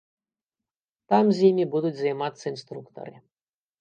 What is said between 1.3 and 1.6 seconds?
з